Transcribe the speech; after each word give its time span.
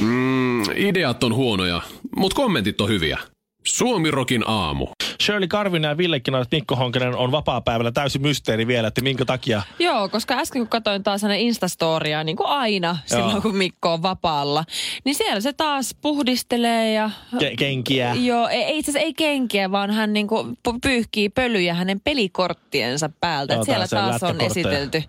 Mm, 0.00 0.62
ideat 0.76 1.24
on 1.24 1.34
huonoja, 1.34 1.82
mutta 2.16 2.36
kommentit 2.36 2.80
on 2.80 2.88
hyviä. 2.88 3.18
Suomirokin 3.66 4.44
aamu. 4.46 4.86
Shirley 5.20 5.48
Karvinen 5.48 5.88
ja 5.88 5.96
Ville 5.96 6.20
Kinaret, 6.20 6.48
Mikko 6.52 6.76
Honkanen 6.76 7.16
on 7.16 7.32
vapaa-päivällä 7.32 7.92
täysi 7.92 8.18
mysteeri 8.18 8.66
vielä, 8.66 8.88
että 8.88 9.00
minkä 9.00 9.24
takia. 9.24 9.62
Joo, 9.78 10.08
koska 10.08 10.34
äsken 10.34 10.62
kun 10.62 10.68
katsoin 10.68 11.02
taas 11.02 11.22
hänen 11.22 11.40
Instastoria, 11.40 12.24
niin 12.24 12.36
kuin 12.36 12.46
aina 12.46 12.96
Joo. 13.10 13.20
silloin 13.20 13.42
kun 13.42 13.56
Mikko 13.56 13.92
on 13.92 14.02
vapaalla, 14.02 14.64
niin 15.04 15.14
siellä 15.14 15.40
se 15.40 15.52
taas 15.52 15.96
puhdistelee 16.02 16.92
ja... 16.92 17.10
Ke- 17.36 17.56
kenkiä. 17.58 18.14
Joo, 18.14 18.48
ei, 18.48 18.78
itse 18.78 18.90
asiassa 18.90 19.06
ei 19.06 19.14
kenkiä, 19.14 19.70
vaan 19.70 19.90
hän 19.90 20.12
niin 20.12 20.26
kuin 20.26 20.58
pyyhkii 20.82 21.28
pölyjä 21.28 21.74
hänen 21.74 22.00
pelikorttiensa 22.00 23.10
päältä. 23.20 23.54
Joo, 23.54 23.64
siellä 23.64 23.88
taas 23.88 24.22
on 24.22 24.40
esitelty. 24.40 25.02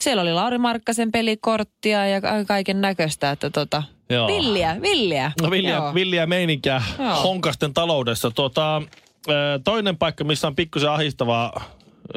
Siellä 0.00 0.22
oli 0.22 0.32
Lauri 0.32 0.58
Markkasen 0.58 1.12
pelikorttia 1.12 2.06
ja 2.06 2.20
kaiken 2.46 2.80
näköistä, 2.80 3.30
että 3.30 3.50
tota, 3.50 3.82
Joo. 4.10 4.26
Villiä, 4.26 4.76
villiä. 4.82 5.32
No 5.42 5.50
villiä, 5.50 5.74
Joo. 5.74 5.94
villiä 5.94 6.26
meininkiä 6.26 6.82
Joo. 6.98 7.14
honkasten 7.22 7.74
taloudessa. 7.74 8.28
Ö, 8.28 9.03
toinen 9.64 9.96
paikka, 9.96 10.24
missä 10.24 10.46
on 10.46 10.56
pikkusen 10.56 10.90
ahistavaa, 10.90 11.64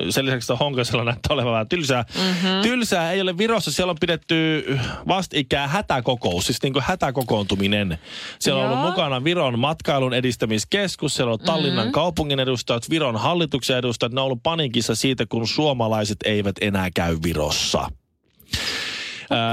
sen 0.09 0.25
lisäksi 0.25 0.53
Honkasella 0.59 1.03
näyttää 1.03 1.33
olevan 1.33 1.52
vähän 1.52 1.69
tylsää. 1.69 2.05
Mm-hmm. 2.16 2.61
Tylsää 2.61 3.11
ei 3.11 3.22
ole 3.22 3.38
Virossa. 3.38 3.72
Siellä 3.72 3.91
on 3.91 3.97
pidetty 3.99 4.66
vastikään 5.08 5.69
hätäkokous, 5.69 6.45
siis 6.45 6.64
niin 6.64 6.73
kuin 6.73 6.83
hätäkokoontuminen. 6.88 7.99
Siellä 8.39 8.61
on 8.61 8.66
Joo. 8.66 8.73
ollut 8.73 8.89
mukana 8.89 9.23
Viron 9.23 9.59
matkailun 9.59 10.14
edistämiskeskus, 10.14 11.16
siellä 11.16 11.33
on 11.33 11.39
Tallinnan 11.39 11.86
mm-hmm. 11.86 11.91
kaupungin 11.91 12.39
edustajat, 12.39 12.89
Viron 12.89 13.16
hallituksen 13.16 13.77
edustajat. 13.77 14.14
Ne 14.14 14.21
on 14.21 14.25
ollut 14.25 14.44
panikissa 14.44 14.95
siitä, 14.95 15.25
kun 15.25 15.47
suomalaiset 15.47 16.17
eivät 16.25 16.55
enää 16.61 16.89
käy 16.95 17.17
Virossa. 17.23 17.89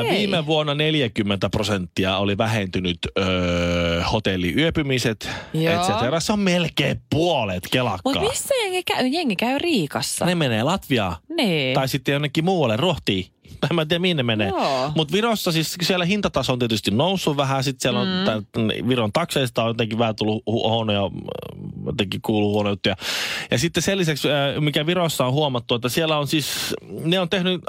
Okei. 0.01 0.19
Viime 0.19 0.47
vuonna 0.47 0.75
40 0.75 1.51
prosenttia 1.51 2.17
oli 2.17 2.39
vähentynyt 2.39 2.99
öö, 3.19 4.03
hotelliyöpymiset, 4.13 5.29
Joo. 5.55 5.75
et 5.75 5.83
cetera. 5.83 6.21
Se 6.21 6.33
on 6.33 6.39
melkein 6.39 7.01
puolet 7.11 7.69
kelakkaa. 7.71 8.13
Mutta 8.13 8.29
missä 8.29 8.55
jengi 8.55 8.83
käy? 8.83 9.07
Jengi 9.07 9.37
käy 9.37 9.59
Riikassa. 9.59 10.25
Ne 10.25 10.35
menee 10.35 10.63
Latviaan 10.63 11.17
Niin. 11.37 11.75
tai 11.75 11.89
sitten 11.89 12.13
jonnekin 12.13 12.45
muualle, 12.45 12.77
Rohtiin. 12.77 13.27
Tai 13.61 13.71
mä 13.75 13.83
en 13.83 13.89
tiedä, 13.89 13.99
minne 14.01 14.23
menee. 14.23 14.53
Mutta 14.97 15.13
Virossa 15.13 15.53
siis 15.53 15.77
siellä 15.83 16.05
hintataso 16.05 16.53
on 16.53 16.59
tietysti 16.59 16.91
noussut 16.91 17.37
vähän. 17.37 17.65
Sitten 17.65 17.81
siellä 17.83 18.01
on 18.01 18.09
Mm. 18.09 18.25
tää- 18.25 18.89
Viron 18.89 19.13
takseista 19.13 19.63
on 19.63 19.69
jotenkin 19.69 19.99
vähän 19.99 20.17
tullut 20.17 20.43
hu- 20.51 20.69
huonoja, 20.71 21.01
jotenkin 21.87 22.21
kuuluu 22.23 22.53
huonoja 22.53 22.73
juttuja. 22.73 22.97
Ja 23.51 23.59
sitten 23.59 23.83
sen 23.83 23.99
lisäksi, 23.99 24.29
mikä 24.61 24.87
Virossa 24.87 25.27
on 25.27 25.33
huomattu, 25.33 25.75
että 25.75 25.89
siellä 25.89 26.19
on 26.19 26.27
siis, 26.27 26.75
ne 27.05 27.19
on 27.21 27.29
tehnyt 27.29 27.61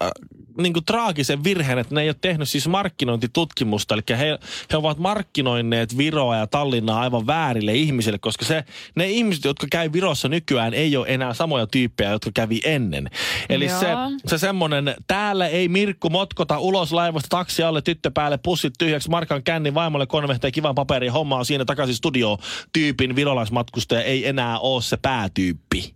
niin 0.58 0.74
kuin 0.74 0.86
traagisen 0.86 1.44
virheen, 1.44 1.80
että 1.80 1.96
ne 1.96 2.02
ei 2.02 2.10
ole 2.10 2.16
tehnyt 2.22 2.50
siis 2.50 2.68
markkinointitutkimusta. 2.68 3.94
Eli 3.94 4.02
he, 4.10 4.40
he 4.72 4.78
ovat 4.78 4.98
markkinoineet 4.98 5.98
Viroa 5.98 6.36
ja 6.36 6.48
Tallinnaa 6.48 7.02
aivan 7.02 7.28
väärille 7.28 7.74
ihmisille, 7.74 8.18
koska 8.18 8.46
se, 8.46 8.64
ne 8.96 9.10
ihmiset, 9.10 9.46
jotka 9.46 9.68
käy 9.72 9.94
Virossa 9.94 10.28
nykyään, 10.28 10.74
ei 10.74 10.98
ole 10.98 11.08
enää 11.10 11.34
samoja 11.34 11.68
tyyppejä, 11.68 12.10
jotka 12.10 12.32
kävi 12.34 12.62
ennen. 12.66 13.10
Eli 13.50 13.66
Joo. 13.66 13.80
se, 13.80 13.88
se 14.28 14.38
semmoinen, 14.38 14.96
täällä 15.08 15.48
ei 15.48 15.68
Mirkku 15.68 16.10
motkota 16.10 16.60
ulos 16.60 16.92
laivasta 16.94 17.30
taksi 17.30 17.64
alle, 17.64 17.82
tyttö 17.82 18.12
päälle, 18.12 18.38
pussit 18.38 18.74
tyhjäksi, 18.80 19.10
Markan 19.10 19.44
känni, 19.44 19.74
vaimolle 19.74 20.06
konvehteen 20.06 20.54
kivan 20.54 20.76
paperin, 20.76 21.12
homma 21.12 21.38
on 21.38 21.46
siinä 21.46 21.66
takaisin 21.66 21.96
studio 21.96 22.38
tyypin 22.74 23.16
virolaismatkustaja 23.16 24.02
ei 24.02 24.28
enää 24.28 24.60
ole 24.60 24.82
se 24.82 24.98
päätyyppi. 24.98 25.96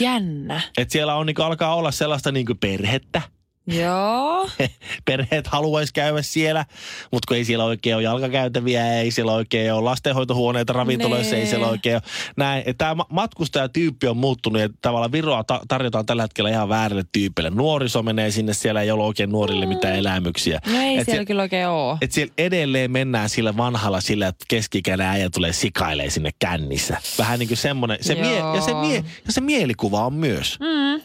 Jännä. 0.00 0.60
Et 0.78 0.90
siellä 0.90 1.14
on 1.14 1.26
niinku, 1.26 1.42
alkaa 1.42 1.74
olla 1.74 1.90
sellaista 1.90 2.32
niinku 2.32 2.54
perhettä. 2.54 3.22
Joo. 3.68 4.48
Perheet 5.04 5.46
haluaisi 5.46 5.92
käydä 5.92 6.22
siellä, 6.22 6.64
mutta 7.12 7.26
kun 7.28 7.36
ei 7.36 7.44
siellä 7.44 7.64
oikein 7.64 7.96
ole 7.96 8.02
jalkakäytäviä, 8.02 8.92
ei 8.98 9.10
siellä 9.10 9.32
oikein 9.32 9.72
ole 9.72 9.82
lastenhoitohuoneita 9.84 10.72
ravintoloissa, 10.72 11.32
Nee. 11.32 11.40
ei 11.40 11.46
siellä 11.46 11.66
oikein 11.66 11.94
ole 11.96 12.02
näin. 12.36 12.64
Tämä 12.78 13.04
matkustajatyyppi 13.10 14.06
on 14.06 14.16
muuttunut 14.16 14.62
ja 14.62 14.68
tavallaan 14.82 15.12
Viroa 15.12 15.44
ta- 15.44 15.60
tarjotaan 15.68 16.06
tällä 16.06 16.22
hetkellä 16.22 16.50
ihan 16.50 16.68
väärille 16.68 17.02
tyypeille. 17.12 17.50
Nuoriso 17.50 18.02
menee 18.02 18.30
sinne, 18.30 18.54
siellä 18.54 18.82
ei 18.82 18.90
ole 18.90 19.04
oikein 19.04 19.30
nuorille 19.30 19.66
mitään 19.66 19.96
elämyksiä. 19.96 20.60
No 20.66 20.80
ei 20.80 20.98
Et 20.98 21.04
siellä 21.04 21.20
se- 21.22 21.26
kyllä 21.26 21.42
oikein 21.42 21.68
oo. 21.68 21.98
et 22.00 22.12
siellä 22.12 22.32
edelleen 22.38 22.90
mennään 22.90 23.28
sillä 23.28 23.56
vanhalla 23.56 24.00
sillä, 24.00 24.28
että 24.28 24.44
keskikäinen 24.48 25.06
äijä 25.06 25.30
tulee 25.30 25.52
sikailee 25.52 26.10
sinne 26.10 26.30
kännissä. 26.38 26.96
Vähän 27.18 27.38
niin 27.38 27.48
kuin 27.48 27.56
semmoinen. 27.58 27.98
Se 28.00 28.14
mie- 28.14 28.36
ja, 28.38 28.60
se 28.60 28.74
mie- 28.74 29.04
ja 29.26 29.32
se 29.32 29.40
mielikuva 29.40 30.06
on 30.06 30.12
myös. 30.14 30.58
Mm. 30.60 31.00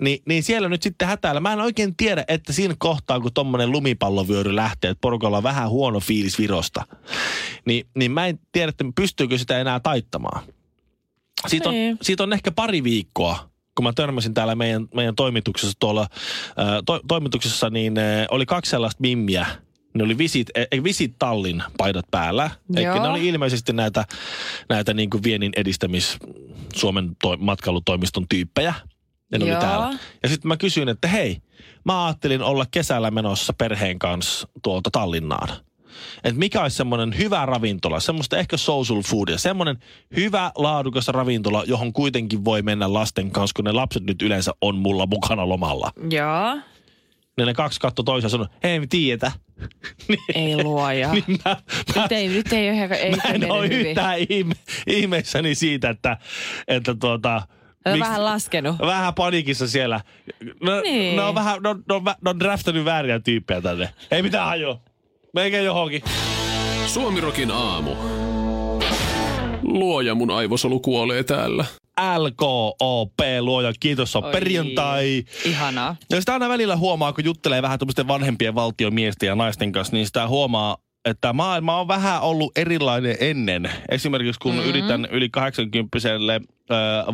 Ni, 0.00 0.22
niin 0.26 0.42
siellä 0.42 0.68
nyt 0.68 0.82
sitten 0.82 1.08
hätäällä. 1.08 1.40
Mä 1.40 1.52
en 1.52 1.60
oikein 1.60 1.96
tiedä, 1.96 2.24
että 2.28 2.52
siinä 2.52 2.74
kohtaa, 2.78 3.20
kun 3.20 3.32
tommonen 3.34 3.72
lumipallovyöry 3.72 4.56
lähtee, 4.56 4.90
että 4.90 5.00
porukalla 5.00 5.36
on 5.36 5.42
vähän 5.42 5.70
huono 5.70 6.00
fiilis 6.00 6.38
Virosta, 6.38 6.86
niin, 7.64 7.86
niin 7.94 8.10
mä 8.12 8.26
en 8.26 8.38
tiedä, 8.52 8.68
että 8.70 8.84
pystyykö 8.94 9.38
sitä 9.38 9.58
enää 9.58 9.80
taittamaan. 9.80 10.42
Siitä 11.46 11.68
on, 11.68 11.74
Niin. 11.74 11.98
siitä 12.02 12.22
on 12.22 12.32
ehkä 12.32 12.50
pari 12.50 12.84
viikkoa, 12.84 13.50
kun 13.74 13.84
mä 13.84 13.92
törmäsin 13.92 14.34
täällä 14.34 14.54
meidän, 14.54 14.88
meidän 14.94 15.16
toimituksessa 15.16 15.76
tuolla, 15.80 16.06
to, 16.86 17.00
toimituksessa, 17.08 17.70
niin 17.70 17.94
oli 18.30 18.46
kaksi 18.46 18.70
sellaista 18.70 19.00
mimmiä. 19.00 19.46
Ne 19.94 20.04
oli 20.04 20.18
Visit, 20.18 20.50
eh, 20.54 20.84
Visit 20.84 21.14
Tallin 21.18 21.62
paidat 21.78 22.04
päällä. 22.10 22.50
Joo. 22.68 23.02
ne 23.02 23.08
oli 23.08 23.28
ilmeisesti 23.28 23.72
näitä, 23.72 24.04
näitä 24.68 24.94
niin 24.94 25.10
kuin 25.10 25.22
viennin 25.22 25.52
edistämis 25.56 26.16
Suomen 26.74 27.16
to, 27.22 27.36
matkailutoimiston 27.36 28.28
tyyppejä. 28.28 28.74
Ne 29.32 29.38
oli 29.42 29.48
Joo. 29.50 29.60
täällä. 29.60 29.98
Ja 30.22 30.28
sitten 30.28 30.48
mä 30.48 30.56
kysyin, 30.56 30.88
että 30.88 31.08
hei, 31.08 31.38
mä 31.84 32.06
ajattelin 32.06 32.42
olla 32.42 32.66
kesällä 32.70 33.10
menossa 33.10 33.52
perheen 33.52 33.98
kanssa 33.98 34.48
tuolta 34.62 34.90
Tallinnaan. 34.90 35.48
Että 36.24 36.38
mikä 36.38 36.62
olisi 36.62 36.76
semmoinen 36.76 37.18
hyvä 37.18 37.46
ravintola, 37.46 38.00
semmoista 38.00 38.38
ehkä 38.38 38.56
social 38.56 39.02
foodia, 39.02 39.38
semmoinen 39.38 39.78
hyvä 40.16 40.52
laadukas 40.54 41.08
ravintola, 41.08 41.64
johon 41.66 41.92
kuitenkin 41.92 42.44
voi 42.44 42.62
mennä 42.62 42.92
lasten 42.92 43.30
kanssa, 43.30 43.54
kun 43.56 43.64
ne 43.64 43.72
lapset 43.72 44.04
nyt 44.04 44.22
yleensä 44.22 44.52
on 44.60 44.76
mulla 44.76 45.06
mukana 45.06 45.48
lomalla. 45.48 45.90
Joo. 46.10 46.58
Niin 47.36 47.46
ne 47.46 47.54
kaksi 47.54 47.80
katto 47.80 48.02
toisiaan 48.02 48.30
sanoi, 48.30 48.46
hei 48.62 48.80
me 48.80 48.86
tiedetä. 48.86 49.32
Ei 50.34 50.62
luoja. 50.64 51.12
niin 51.14 51.24
mä, 51.44 51.56
mä, 51.96 52.02
Nyt 52.02 52.12
ei, 52.12 52.28
nyt 52.28 52.52
ei 52.52 52.68
ole 52.68 52.76
ihan, 52.76 52.92
ei 52.92 53.10
mä 53.10 53.22
en 53.22 53.52
ole 53.52 53.66
yhtään 53.66 54.18
ihme, 54.28 54.54
ihmeissäni 54.86 55.54
siitä, 55.54 55.90
että, 55.90 56.16
että 56.68 56.94
tuota, 56.94 57.42
Miksi- 57.92 58.00
vähän 58.00 58.24
laskenut. 58.24 58.78
Vähän 58.78 59.14
panikissa 59.14 59.68
siellä. 59.68 60.00
No, 60.62 60.80
Niin. 60.80 61.16
ne 61.16 61.22
on 61.22 61.34
vähän, 61.34 61.62
ne 61.62 61.68
on, 61.68 61.82
ne 62.24 62.30
on, 62.30 62.38
draftannut 62.40 62.84
vääriä 62.84 63.20
tyyppejä 63.20 63.60
tänne. 63.60 63.88
Ei 64.10 64.22
mitään 64.22 64.46
hajoa. 64.46 64.80
Meikä 65.34 65.60
johonkin. 65.60 66.02
Suomirokin 66.86 67.50
aamu. 67.50 67.90
Luoja 69.62 70.14
mun 70.14 70.30
aivosolu 70.30 70.80
kuolee 70.80 71.22
täällä. 71.22 71.64
LKOP, 72.18 73.12
luoja, 73.40 73.72
kiitos, 73.80 74.16
on 74.16 74.24
Oi, 74.24 74.32
perjantai. 74.32 75.24
Ihanaa. 75.44 75.96
Ja 76.10 76.20
sitä 76.20 76.32
aina 76.32 76.48
välillä 76.48 76.76
huomaa, 76.76 77.12
kun 77.12 77.24
juttelee 77.24 77.62
vähän 77.62 77.78
tuommoisten 77.78 78.08
vanhempien 78.08 78.54
valtiomiesten 78.54 79.26
ja 79.26 79.34
naisten 79.34 79.72
kanssa, 79.72 79.96
niin 79.96 80.06
sitä 80.06 80.28
huomaa, 80.28 80.76
että 81.04 81.32
maailma 81.32 81.80
on 81.80 81.88
vähän 81.88 82.20
ollut 82.22 82.58
erilainen 82.58 83.16
ennen. 83.20 83.70
Esimerkiksi 83.88 84.40
kun 84.40 84.54
mm-hmm. 84.54 84.68
yritän 84.68 85.08
yli 85.10 85.28
80 85.28 85.98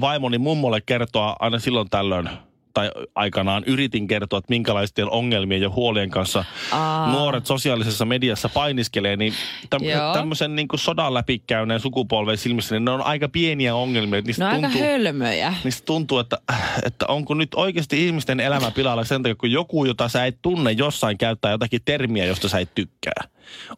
vaimoni 0.01 0.39
mummolle 0.39 0.81
kertoa 0.81 1.37
aina 1.41 1.59
silloin 1.59 1.91
tällöin, 1.91 2.31
tai 2.75 2.91
aikanaan 3.15 3.65
yritin 3.67 4.07
kertoa, 4.07 4.39
että 4.39 4.51
minkälaisten 4.51 5.11
ongelmien 5.11 5.61
ja 5.61 5.71
huolien 5.71 6.11
kanssa 6.11 6.45
Aa. 6.73 7.13
nuoret 7.13 7.47
sosiaalisessa 7.47 8.05
mediassa 8.05 8.49
painiskelee, 8.49 9.17
niin 9.17 9.33
täm, 9.71 9.83
Joo. 9.83 10.15
tämmöisen 10.15 10.57
niin 10.57 10.69
kuin 10.69 10.81
sodan 10.81 11.15
läpikäyneen 11.15 11.81
sukupolven 11.81 12.39
silmissä, 12.39 12.75
niin 12.75 12.85
ne 12.85 12.91
on 12.91 13.03
aika 13.03 13.29
pieniä 13.29 13.75
ongelmia. 13.75 14.21
Niistä 14.21 14.45
No 14.45 14.51
aika 14.51 14.69
tuntuu, 14.69 14.83
hölmöjä. 14.83 15.55
Niistä 15.65 15.85
tuntuu, 15.85 16.19
että, 16.19 16.39
että 16.87 17.07
onko 17.07 17.35
nyt 17.35 17.55
oikeasti 17.55 18.07
ihmisten 18.07 18.41
elämä 18.41 18.71
pilalla 18.71 19.05
sen 19.05 19.23
takia, 19.23 19.35
kun 19.35 19.53
joku, 19.53 19.85
jota 19.85 20.09
sä 20.09 20.27
et 20.27 20.39
tunne, 20.43 20.73
jossain 20.73 21.19
käyttää 21.19 21.51
jotakin 21.51 21.81
termiä, 21.85 22.25
josta 22.25 22.49
sä 22.49 22.59
et 22.59 22.75
tykkää. 22.75 23.25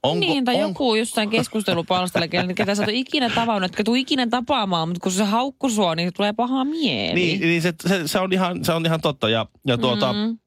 Onko, 0.03 0.21
niin, 0.21 0.45
tai 0.45 0.55
on- 0.55 0.61
joku 0.61 0.95
jossain 0.95 1.31
keskustelupalstalla, 1.31 2.29
ketä 2.29 2.75
sä 2.75 2.83
et 2.83 2.89
ole 2.89 2.97
ikinä 2.97 3.31
tavannut, 3.31 3.71
etkä 3.71 3.85
tuu 3.85 3.95
ikinä 3.95 4.27
tapaamaan, 4.27 4.89
mutta 4.89 5.01
kun 5.03 5.13
se 5.13 5.25
haukku 5.25 5.71
sua, 5.71 5.95
niin 5.95 6.09
se 6.09 6.13
tulee 6.13 6.33
paha 6.33 6.65
mieli. 6.65 7.15
Niin, 7.15 7.41
niin 7.41 7.63
se, 7.63 7.75
se, 7.89 8.09
se, 8.09 8.19
on 8.19 8.33
ihan, 8.33 8.65
se 8.65 8.73
on 8.73 8.87
ihan 8.87 9.01
totta. 9.01 9.29
Ja, 9.29 9.47
ja 9.67 9.79
tuota, 9.79 10.13
mm. 10.13 10.39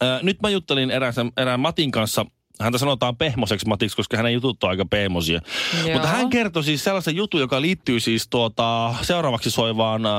ää, 0.00 0.20
nyt 0.22 0.42
mä 0.42 0.50
juttelin 0.50 0.90
erään, 0.90 1.14
erään 1.36 1.60
Matin 1.60 1.90
kanssa 1.90 2.26
Häntä 2.60 2.78
sanotaan 2.78 3.16
pehmoseksi 3.16 3.66
Matiksi, 3.66 3.96
koska 3.96 4.16
hänen 4.16 4.32
jutut 4.32 4.64
on 4.64 4.70
aika 4.70 4.84
pehmosia. 4.84 5.40
Joo. 5.84 5.92
Mutta 5.92 6.08
hän 6.08 6.30
kertoi 6.30 6.64
siis 6.64 6.84
sellaisen 6.84 7.16
jutun, 7.16 7.40
joka 7.40 7.60
liittyy 7.60 8.00
siis 8.00 8.28
tuota, 8.30 8.94
seuraavaksi 9.02 9.50
soivaan 9.50 10.06
äh, 10.06 10.12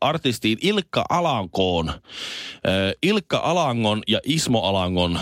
artistiin 0.00 0.58
Ilkka 0.60 1.04
Alankoon. 1.08 1.88
Äh, 1.88 1.94
Ilkka 3.02 3.38
Alangon 3.38 4.02
ja 4.08 4.20
Ismo 4.24 4.60
Alangon 4.60 5.18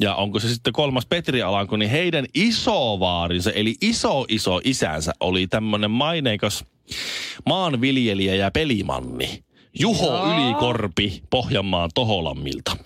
ja 0.00 0.14
onko 0.14 0.40
se 0.40 0.48
sitten 0.48 0.72
kolmas 0.72 1.06
Petri 1.06 1.42
Alanko, 1.42 1.76
niin 1.76 1.90
heidän 1.90 2.26
isovaarinsa, 2.34 3.52
eli 3.52 3.74
iso 3.80 4.24
iso 4.28 4.60
isänsä 4.64 5.12
oli 5.20 5.46
tämmöinen 5.46 5.90
maineikas 5.90 6.64
maanviljelijä 7.46 8.34
ja 8.34 8.50
pelimanni. 8.50 9.44
Juho. 9.80 10.34
Ylikorpi 10.34 11.22
Pohjanmaan 11.30 11.90
Toholammilta. 11.94 12.76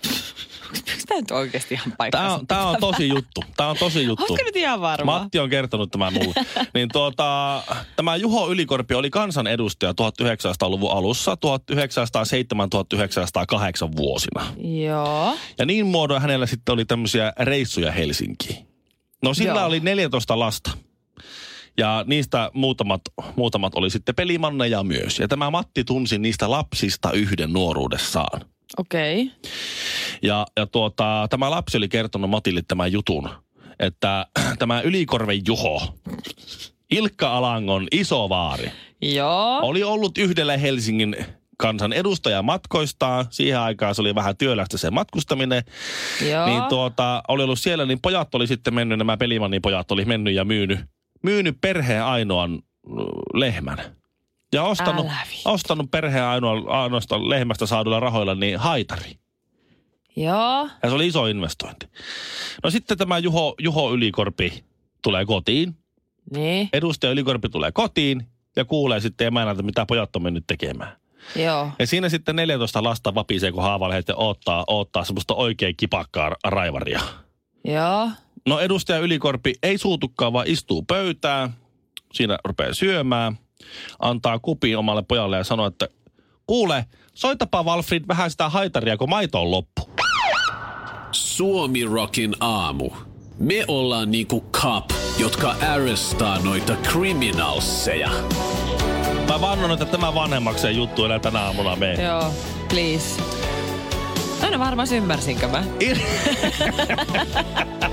Tämä 1.13 1.21
nyt 1.21 1.31
oikeasti 1.31 1.73
ihan 1.73 1.93
paikkansa? 1.97 2.27
Tämä 2.27 2.35
on, 2.35 2.47
tää 2.47 2.67
on 2.67 2.77
tosi 2.79 3.07
juttu. 3.07 3.43
Tämä 3.57 3.69
on 3.69 3.77
tosi 3.79 4.03
juttu. 4.03 4.25
Oletko 4.29 4.45
nyt 4.45 4.55
ihan 4.55 4.81
varma? 4.81 5.19
Matti 5.19 5.39
on 5.39 5.49
kertonut 5.49 5.91
tämän 5.91 6.13
mulle. 6.13 6.33
niin 6.73 6.89
tuota, 6.93 7.61
tämä 7.95 8.15
Juho 8.15 8.51
Ylikorpi 8.51 8.93
oli 8.93 9.09
kansanedustaja 9.09 9.91
1900-luvun 9.91 10.91
alussa, 10.91 11.35
1907-1908 11.35 11.37
vuosina. 13.97 14.45
Joo. 14.85 15.37
Ja 15.57 15.65
niin 15.65 15.85
muodoin 15.85 16.21
hänellä 16.21 16.45
sitten 16.45 16.73
oli 16.73 16.85
tämmöisiä 16.85 17.33
reissuja 17.39 17.91
Helsinkiin. 17.91 18.67
No 19.23 19.33
sillä 19.33 19.59
Joo. 19.59 19.65
oli 19.65 19.79
14 19.79 20.39
lasta. 20.39 20.71
Ja 21.77 22.03
niistä 22.07 22.51
muutamat, 22.53 23.01
muutamat 23.35 23.75
oli 23.75 23.89
sitten 23.89 24.15
pelimanneja 24.15 24.83
myös. 24.83 25.19
Ja 25.19 25.27
tämä 25.27 25.49
Matti 25.49 25.83
tunsi 25.83 26.17
niistä 26.17 26.51
lapsista 26.51 27.11
yhden 27.11 27.53
nuoruudessaan. 27.53 28.52
Okei. 28.77 29.21
Okay. 29.23 29.51
Ja, 30.21 30.45
ja 30.57 30.65
tuota, 30.65 31.27
tämä 31.29 31.51
lapsi 31.51 31.77
oli 31.77 31.89
kertonut 31.89 32.29
Matille 32.29 32.61
tämän 32.67 32.91
jutun, 32.91 33.29
että 33.79 34.27
tämä 34.59 34.81
Ylikorven 34.81 35.41
Juho, 35.47 35.95
Ilkka 36.91 37.37
Alangon 37.37 37.87
isovaari, 37.91 38.71
Joo. 39.01 39.59
oli 39.61 39.83
ollut 39.83 40.17
yhdellä 40.17 40.57
Helsingin 40.57 41.15
kansan 41.57 41.93
edustaja 41.93 42.41
matkoistaan. 42.41 43.25
Siihen 43.29 43.59
aikaan 43.59 43.95
se 43.95 44.01
oli 44.01 44.15
vähän 44.15 44.37
työlästä 44.37 44.77
se 44.77 44.91
matkustaminen. 44.91 45.63
Joo. 46.29 46.45
Niin 46.45 46.63
tuota, 46.63 47.23
oli 47.27 47.43
ollut 47.43 47.59
siellä, 47.59 47.85
niin 47.85 47.99
pojat 48.01 48.35
oli 48.35 48.47
sitten 48.47 48.73
mennyt, 48.73 48.97
nämä 48.97 49.17
pelimannin 49.17 49.61
pojat 49.61 49.91
oli 49.91 50.05
mennyt 50.05 50.33
ja 50.33 50.45
myynyt, 50.45 50.79
myynyt 51.23 51.57
perheen 51.61 52.03
ainoan 52.03 52.51
mm, 52.51 52.61
lehmän. 53.33 53.77
Ja 54.53 54.63
ostanut, 54.63 55.05
ostanut 55.45 55.91
perheen 55.91 56.23
ainoa, 56.23 56.81
ainoasta 56.81 57.29
lehmästä 57.29 57.65
saadulla 57.65 57.99
rahoilla 57.99 58.35
niin 58.35 58.59
haitari. 58.59 59.11
Joo. 60.15 60.69
Ja 60.83 60.89
se 60.89 60.95
oli 60.95 61.07
iso 61.07 61.25
investointi. 61.25 61.87
No 62.63 62.69
sitten 62.69 62.97
tämä 62.97 63.17
Juho, 63.17 63.55
Juho 63.59 63.93
Ylikorpi 63.93 64.63
tulee 65.03 65.25
kotiin. 65.25 65.77
Niin. 66.33 66.69
Edustaja 66.73 67.11
Ylikorpi 67.11 67.49
tulee 67.49 67.71
kotiin 67.71 68.27
ja 68.55 68.65
kuulee 68.65 68.99
sitten 68.99 69.27
emännältä, 69.27 69.63
mitä 69.63 69.85
pojat 69.85 70.15
on 70.15 70.23
mennyt 70.23 70.43
tekemään. 70.47 70.97
Joo. 71.35 71.71
Ja 71.79 71.87
siinä 71.87 72.09
sitten 72.09 72.35
14 72.35 72.83
lasta 72.83 73.15
vapisee, 73.15 73.51
kun 73.51 73.63
haavalheet 73.63 74.07
ja 74.07 74.15
odottaa, 74.15 74.63
odottaa 74.67 75.03
semmoista 75.03 75.33
oikein 75.33 75.77
kipakkaa 75.77 76.35
raivaria. 76.43 77.01
Joo. 77.65 78.09
No 78.47 78.59
edustaja 78.59 78.99
Ylikorpi 78.99 79.53
ei 79.63 79.77
suutukaan, 79.77 80.33
vaan 80.33 80.47
istuu 80.47 80.83
pöytään. 80.83 81.53
Siinä 82.13 82.37
rupeaa 82.45 82.73
syömään. 82.73 83.37
Antaa 83.99 84.39
kupin 84.39 84.77
omalle 84.77 85.03
pojalle 85.07 85.37
ja 85.37 85.43
sanoo, 85.43 85.67
että 85.67 85.87
kuule, 86.47 86.85
soitapa 87.13 87.63
Walfrid 87.63 88.03
vähän 88.07 88.31
sitä 88.31 88.49
haitaria, 88.49 88.97
kun 88.97 89.09
maito 89.09 89.41
on 89.41 89.51
loppu. 89.51 89.89
Suomi 91.11 91.85
Rockin 91.85 92.35
aamu. 92.39 92.89
Me 93.39 93.65
ollaan 93.67 94.11
niinku 94.11 94.45
cop, 94.51 94.85
jotka 95.19 95.55
arrestaa 95.73 96.39
noita 96.39 96.75
criminalseja. 96.75 98.09
Mä 99.27 99.41
vannon, 99.41 99.71
että 99.71 99.85
tämä 99.85 100.13
vanhemmakseen 100.13 100.75
juttu 100.75 101.05
enää 101.05 101.19
tänä 101.19 101.39
aamuna 101.39 101.75
mene. 101.75 102.03
Joo. 102.03 102.33
Please. 102.69 103.21
Aina 104.43 104.59
varmaan 104.59 104.93
ymmärsinkö 104.93 105.47
mä. 105.47 105.63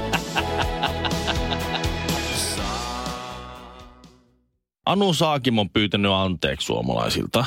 Anu 4.91 5.15
Saakim 5.15 5.59
on 5.59 5.71
pyytänyt 5.71 6.13
anteeksi 6.13 6.65
suomalaisilta. 6.67 7.45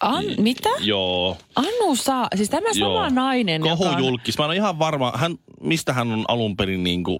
An, 0.00 0.24
mitä? 0.38 0.68
Joo. 0.80 1.36
Anu 1.56 1.96
saa, 1.96 2.28
siis 2.36 2.50
tämä 2.50 2.72
sama 2.72 2.84
joo. 2.94 3.08
nainen, 3.10 3.60
joka 3.62 3.72
on, 3.72 3.78
Kohujulkis. 3.78 4.38
Mä 4.38 4.44
en 4.44 4.48
ole 4.48 4.56
ihan 4.56 4.78
varma, 4.78 5.12
hän, 5.16 5.36
mistä 5.60 5.92
hän 5.92 6.12
on 6.12 6.24
alun 6.28 6.56
perin 6.56 6.84
niin 6.84 7.04
kuin, 7.04 7.18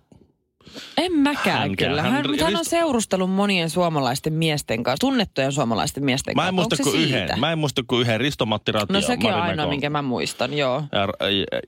en 0.99 1.13
mäkään 1.13 1.59
Hänkään. 1.59 1.91
kyllä. 1.91 2.03
Hän- 2.03 2.13
Hän, 2.13 2.25
hän, 2.27 2.39
hän 2.45 2.57
on 2.57 2.65
seurustellut 2.65 3.31
monien 3.31 3.71
suomalaisten 3.71 4.33
miesten 4.33 4.83
kanssa, 4.83 5.01
tunnettujen 5.01 5.53
suomalaisten 5.53 6.05
miesten 6.05 6.37
Mä 6.37 6.43
kanssa. 6.43 6.49
en 6.49 6.55
muista 6.55 6.77
kuin 6.83 7.01
yhden. 7.01 7.41
Mä 7.41 7.53
en 7.53 7.59
muista 7.59 7.83
kuin 7.87 8.01
yhden. 8.01 8.21
Risto-Matti 8.21 8.73
Ratia. 8.73 8.95
No 8.95 9.01
sekin 9.01 9.35
on 9.35 9.41
ainoa, 9.41 9.67
minkä 9.67 9.91
mä 9.91 10.03
muistan, 10.03 10.55
joo. 10.55 10.83
Ja, 10.93 11.09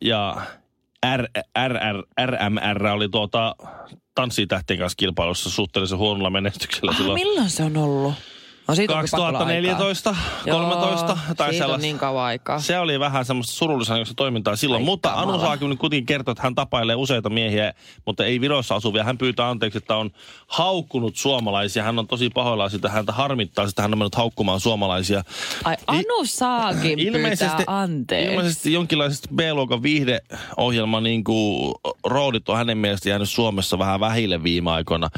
ja 0.00 0.36
R, 1.16 1.28
RR, 1.68 2.02
RMR 2.26 2.86
oli 2.86 3.08
tuota 3.08 3.56
tanssitähtien 4.14 4.78
kanssa 4.78 4.96
kilpailussa 4.96 5.50
suhteellisen 5.50 5.98
huonolla 5.98 6.30
menestyksellä 6.30 6.90
Ah, 6.90 6.96
silloin 6.96 7.20
milloin 7.20 7.50
se 7.50 7.62
on 7.62 7.76
ollut? 7.76 8.14
No 8.72 8.76
siitä 8.76 8.92
on 8.92 9.04
kyllä 9.04 9.10
pakko 9.10 9.28
olla 9.28 9.38
2014, 9.38 10.10
aikaa. 10.10 10.54
13 10.54 11.06
Joo, 11.06 11.34
tai 11.36 11.48
siitä 11.48 11.64
sellaista. 11.64 11.82
niin 11.82 11.98
kauan 11.98 12.24
aikaa. 12.24 12.58
Se 12.58 12.78
oli 12.78 13.00
vähän 13.00 13.24
semmoista 13.24 13.52
surullisen 13.52 13.96
toimintaa 14.16 14.56
silloin, 14.56 14.82
Ai 14.82 14.84
mutta 14.84 15.12
Anu 15.12 15.20
kamala. 15.20 15.40
Saakin 15.44 15.78
kuitenkin 15.78 16.06
kertoi, 16.06 16.32
että 16.32 16.42
hän 16.42 16.54
tapailee 16.54 16.96
useita 16.96 17.30
miehiä, 17.30 17.74
mutta 18.06 18.24
ei 18.24 18.40
Virossa 18.40 18.74
asuvia. 18.74 19.04
Hän 19.04 19.18
pyytää 19.18 19.48
anteeksi, 19.48 19.78
että 19.78 19.96
on 19.96 20.10
haukkunut 20.46 21.16
suomalaisia. 21.16 21.82
Hän 21.82 21.98
on 21.98 22.06
tosi 22.06 22.30
pahoillaan 22.30 22.70
sitä, 22.70 22.88
häntä 22.88 23.12
harmittaa, 23.12 23.64
että 23.64 23.82
hän 23.82 23.92
on 23.92 23.98
mennyt 23.98 24.14
haukkumaan 24.14 24.60
suomalaisia. 24.60 25.24
Ai 25.64 25.76
Anu 25.86 26.24
Saakin 26.24 26.98
pyytää 27.12 27.64
anteeksi. 27.66 28.32
ilmeisesti 28.32 28.72
jonkinlaisesta 28.72 29.28
B-luokan 29.34 29.82
viihdeohjelma 29.82 31.00
niin 31.00 31.24
kuin 31.24 31.74
roodit 32.04 32.48
on 32.48 32.56
hänen 32.56 32.78
mielestä 32.78 33.08
jäänyt 33.08 33.28
Suomessa 33.28 33.78
vähän 33.78 34.00
vähille 34.00 34.42
viime 34.42 34.70
aikoina. 34.70 35.08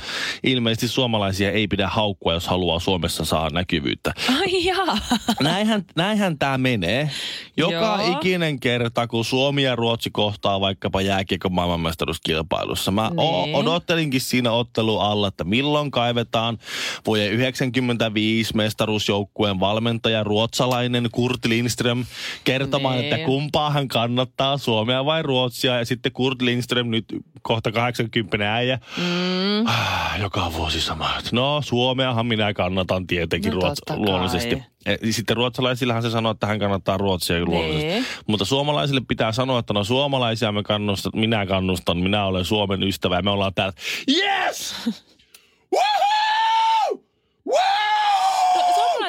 Ilmeisesti 0.42 0.88
suomalaisia 0.88 1.50
ei 1.50 1.66
pidä 1.68 1.88
haukkua, 1.88 2.32
jos 2.32 2.46
haluaa 2.46 2.78
Suomessa 2.80 3.24
saada 3.44 3.54
näkyvyyttä. 3.54 4.12
Ai 4.40 4.64
jaa. 4.64 4.98
Näinhän, 5.42 5.84
näinhän 5.96 6.38
tämä 6.38 6.58
menee. 6.58 7.10
Joka 7.56 7.74
Joo. 7.74 8.12
ikinen 8.12 8.60
kerta, 8.60 9.06
kun 9.06 9.24
Suomi 9.24 9.62
ja 9.62 9.76
Ruotsi 9.76 10.10
kohtaa 10.10 10.60
vaikkapa 10.60 11.00
jääkiekon 11.02 11.52
maailmanmestaruuskilpailussa. 11.52 12.90
Mä 12.90 13.10
o- 13.16 13.44
Niin. 13.44 13.56
odottelinkin 13.56 14.20
siinä 14.20 14.50
ottelu 14.52 14.98
alla, 14.98 15.28
että 15.28 15.44
milloin 15.44 15.90
kaivetaan 15.90 16.58
vuoden 17.06 17.32
95 17.32 18.56
mestaruusjoukkueen 18.56 19.60
valmentaja 19.60 20.24
ruotsalainen 20.24 21.08
Kurt 21.12 21.44
Lindström 21.44 22.04
kertomaan, 22.44 22.98
Niin. 22.98 23.12
että 23.12 23.26
kumpaa 23.26 23.70
hän 23.70 23.88
kannattaa, 23.88 24.58
Suomea 24.58 25.04
vai 25.04 25.22
Ruotsia. 25.22 25.78
Ja 25.78 25.84
sitten 25.84 26.12
Kurt 26.12 26.42
Lindström 26.42 26.86
nyt 26.90 27.04
kohta 27.42 27.72
80 27.72 28.54
äijä. 28.54 28.78
Mm. 28.96 29.66
Joka 30.22 30.52
vuosi 30.52 30.80
sama. 30.80 31.10
No 31.32 31.60
Suomeahan 31.64 32.26
minä 32.26 32.54
kannatan 32.54 33.06
tietenkin 33.28 33.52
No 33.60 33.60
ruots- 33.68 33.74
kai. 33.86 33.96
luonnollisesti. 33.96 34.62
E, 34.86 34.96
Sitten 35.10 35.36
ruotsalaisillahan 35.36 36.02
se 36.02 36.10
sanoo, 36.10 36.32
että 36.32 36.46
hän 36.46 36.58
kannattaa 36.58 36.96
Ruotsia 36.96 37.44
luonnollisesti. 37.44 37.86
Niin. 37.86 38.04
Mutta 38.26 38.44
suomalaisille 38.44 39.00
pitää 39.08 39.32
sanoa, 39.32 39.58
että 39.58 39.72
no 39.74 39.84
suomalaisia 39.84 40.52
me 40.52 40.62
kannustan, 40.62 41.12
minä 41.14 41.46
kannustan, 41.46 41.98
minä 41.98 42.24
olen 42.24 42.44
Suomen 42.44 42.82
ystävä 42.82 43.16
ja 43.16 43.22
me 43.22 43.30
ollaan 43.30 43.54
täällä. 43.54 43.72
Yes! 44.10 44.74
Woohoo! 45.72 46.13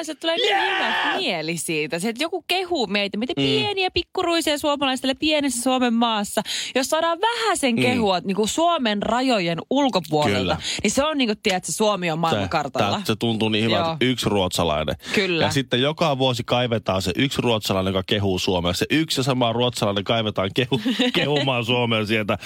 Suomalaiset 0.06 0.20
tulee 0.20 0.36
niin 0.36 0.76
hyvä 0.76 1.16
mieli 1.16 1.56
siitä. 1.56 1.98
Se, 1.98 2.08
että 2.08 2.22
joku 2.22 2.44
kehuu 2.48 2.86
meitä, 2.86 3.18
miten 3.18 3.34
pieniä 3.36 3.90
pikkuruisia 3.90 4.58
suomalaisille 4.58 5.14
pienessä 5.14 5.62
Suomen 5.62 5.94
maassa. 5.94 6.42
Jos 6.74 6.86
saadaan 6.86 7.18
vähän 7.20 7.56
sen 7.56 7.76
kehua 7.76 8.20
niin 8.20 8.36
kuin 8.36 8.48
Suomen 8.48 9.02
rajojen 9.02 9.58
ulkopuolelta, 9.70 10.38
Kyllä. 10.38 10.56
niin 10.82 10.90
se 10.90 11.04
on 11.04 11.18
niin 11.18 11.28
kuin, 11.28 11.38
tiedät, 11.42 11.56
että 11.56 11.72
Suomi 11.72 12.10
on 12.10 12.18
maailmankartalla. 12.18 12.98
Se, 12.98 13.06
se 13.06 13.16
tuntuu 13.16 13.48
niin 13.48 13.64
hyvältä. 13.64 13.96
Yksi 14.00 14.28
ruotsalainen. 14.28 14.96
Kyllä. 15.14 15.44
Ja 15.44 15.50
sitten 15.50 15.82
joka 15.82 16.18
vuosi 16.18 16.42
kaivetaan 16.46 17.02
se 17.02 17.12
yksi 17.16 17.42
ruotsalainen, 17.42 17.90
joka 17.90 18.04
kehuu 18.06 18.38
Suomea. 18.38 18.72
Se 18.72 18.86
yksi 18.90 19.20
ja 19.20 19.24
sama 19.24 19.52
ruotsalainen 19.52 20.04
kaivetaan 20.04 20.50
kehu, 20.54 20.80
kehumaan 21.14 21.64
Suomea 21.64 22.06
sieltä, 22.06 22.38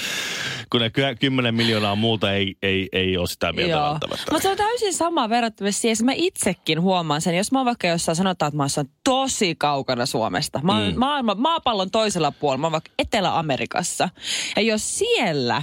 kun 0.71 0.81
ne 0.81 0.91
ky- 0.91 1.17
10 1.21 1.55
miljoonaa 1.55 1.95
muuta 1.95 2.33
ei, 2.33 2.55
ei, 2.63 2.89
ei 2.93 3.17
ole 3.17 3.27
sitä 3.27 3.53
mieltä 3.53 3.73
Joo. 3.73 3.83
välttämättä. 3.83 4.33
Mutta 4.33 4.43
se 4.43 4.49
on 4.51 4.57
täysin 4.57 4.95
sama 4.95 5.29
verrattavissa 5.29 5.81
siihen, 5.81 5.93
että 5.93 6.05
mä 6.05 6.13
itsekin 6.15 6.81
huomaan 6.81 7.21
sen. 7.21 7.37
Jos 7.37 7.50
mä 7.53 7.59
oon 7.59 7.67
vaikka 7.67 7.87
jossain 7.87 8.17
sanotaan, 8.17 8.49
että 8.49 8.57
mä 8.57 8.63
oon 8.77 8.87
tosi 9.05 9.55
kaukana 9.55 10.07
Suomesta. 10.07 10.61
Mä 10.63 10.79
oon 10.79 10.93
Mm. 10.93 10.99
maailma, 10.99 11.35
maapallon 11.35 11.91
toisella 11.91 12.33
puolella, 12.33 12.59
mä 12.61 12.67
oon 12.67 12.73
vaikka 12.73 12.91
Etelä-Amerikassa. 12.99 14.09
Ja 14.57 14.63
jos 14.63 14.99
siellä 14.99 15.63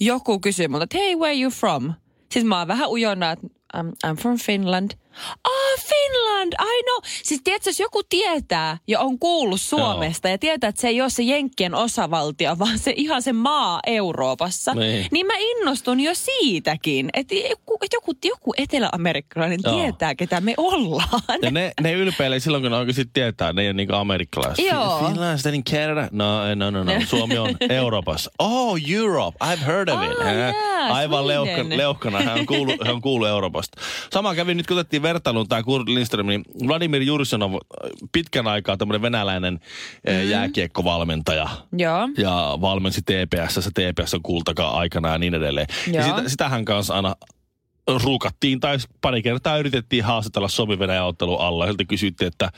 joku 0.00 0.40
kysyy 0.40 0.68
multa, 0.68 0.84
että 0.84 0.98
hey, 0.98 1.16
where 1.16 1.40
you 1.40 1.50
from? 1.50 1.92
Siis 2.32 2.44
mä 2.44 2.58
oon 2.58 2.68
vähän 2.68 2.88
ujona, 2.88 3.30
että 3.32 3.46
I'm, 3.76 3.86
I'm 4.06 4.16
from 4.20 4.38
Finland. 4.38 4.90
Ah, 5.44 5.80
Finland, 5.80 6.52
I 6.52 6.82
know. 6.82 6.98
Siis 7.22 7.40
tiedätkö, 7.44 7.70
jos 7.70 7.80
joku 7.80 8.02
tietää 8.08 8.78
ja 8.88 9.00
on 9.00 9.18
kuullut 9.18 9.60
Suomesta 9.60 10.28
ja 10.28 10.38
tietää, 10.38 10.68
että 10.68 10.80
se 10.80 10.88
ei 10.88 11.00
ole 11.00 11.10
se 11.10 11.22
Jenkkien 11.22 11.74
osavaltio, 11.74 12.56
vaan 12.58 12.78
se 12.78 12.92
ihan 12.96 13.22
se 13.22 13.32
maa 13.32 13.80
Euroopassa, 13.86 14.74
Niin. 14.74 15.06
niin 15.10 15.26
mä 15.26 15.32
innostun 15.38 16.00
jo 16.00 16.10
siitäkin, 16.14 17.08
että 17.14 17.34
joku, 17.34 17.78
joku, 17.92 18.12
joku 18.24 18.54
etelä-amerikkalainen 18.58 19.60
Joo. 19.64 19.74
tietää, 19.74 20.14
ketä 20.14 20.40
me 20.40 20.54
ollaan. 20.56 21.08
Ja 21.42 21.50
ne, 21.50 21.72
ne 21.80 21.92
ylpeilee 21.92 22.40
silloin, 22.40 22.62
kun 22.62 22.70
ne 22.70 22.76
oikeasti 22.76 23.04
tietää, 23.12 23.52
ne 23.52 23.62
ei 23.62 23.68
ole 23.68 23.74
niinku 23.74 23.94
amerikkalaiset. 23.94 24.66
Joo. 24.66 24.98
Fi- 24.98 25.04
Finland, 25.06 25.38
then 25.42 25.64
Canada. 25.64 26.08
No, 26.12 26.54
no, 26.54 26.70
no, 26.70 26.84
no. 26.84 26.92
Suomi 27.10 27.38
on 27.38 27.56
Euroopassa. 27.70 28.30
Oh, 28.38 28.78
Europe. 28.90 29.38
I've 29.44 29.64
heard 29.66 29.88
of 29.88 30.02
it. 30.02 30.18
Oh, 30.18 30.26
yeah, 30.26 30.54
Aivan 30.92 31.26
leukkana. 31.76 32.18
Hän 32.22 32.38
on 32.38 32.46
kuullut, 32.46 32.76
hän 32.86 32.94
on 32.94 33.00
kuullut 33.02 33.28
Euroopasta. 33.28 33.80
Sama 34.12 34.34
kävi 34.34 34.54
nyt, 34.54 34.66
kun 34.66 34.78
otettiin 34.78 34.97
vertailun 35.02 35.48
tämä 35.48 35.62
Kurt 35.62 35.88
Lindström, 35.88 36.26
niin 36.26 36.44
Vladimir 36.66 37.02
Jursinov, 37.02 37.54
pitkän 38.12 38.46
aikaa 38.46 38.76
tämmöinen 38.76 39.02
venäläinen 39.02 39.60
mm. 40.06 40.30
jääkiekkovalmentaja. 40.30 41.48
Joo. 41.72 42.08
Ja 42.18 42.58
valmensi 42.60 43.02
TPS, 43.02 43.54
se 43.54 43.70
TPS 43.70 44.14
on 44.14 44.22
kultakaan 44.22 44.74
aikana 44.74 45.08
ja 45.08 45.18
niin 45.18 45.34
edelleen. 45.34 45.66
Ja 45.86 46.06
Joo. 46.06 46.16
sitä, 46.16 46.28
sitähän 46.28 46.64
kanssa 46.64 46.94
aina 46.94 47.14
ruukattiin 48.04 48.60
tai 48.60 48.76
pari 49.00 49.22
kertaa 49.22 49.58
yritettiin 49.58 50.04
haastatella 50.04 50.48
suomi 50.48 50.78
venäjä 50.78 51.04
ottelun 51.04 51.40
alla. 51.40 51.64
Sieltä 51.64 51.84
kysyttiin, 51.84 52.28
että 52.28 52.50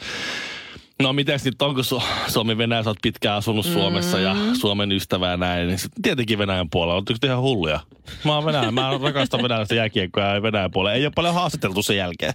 no 1.00 1.12
miten 1.12 1.40
nyt 1.44 1.62
onko 1.62 1.80
Su- 1.80 2.02
suomi 2.28 2.58
venäjä 2.58 2.82
sä 2.82 2.90
oot 2.90 2.98
pitkään 3.02 3.36
asunut 3.36 3.66
Suomessa 3.66 4.18
ja 4.18 4.34
Mm. 4.34 4.54
Suomen 4.54 4.92
ystävää 4.92 5.36
näin. 5.36 5.66
Niin 5.68 5.78
sit 5.78 5.92
tietenkin 6.02 6.38
Venäjän 6.38 6.70
puolella. 6.70 6.94
Oletteko 6.94 7.18
te 7.20 7.26
ihan 7.26 7.40
hulluja? 7.40 7.80
Mä 8.24 8.34
oon 8.34 8.44
Venäjä, 8.46 8.70
mä 8.70 8.90
rakastan 9.02 9.42
venäläistä 9.42 9.74
jääkiekkoa 9.74 10.24
ja 10.24 10.42
Venäjän 10.42 10.70
puolella. 10.70 10.94
Ei 10.94 11.04
ole 11.06 11.12
paljon 11.14 11.34
haastateltu 11.34 11.82
sen 11.82 11.96
jälkeen. 11.96 12.32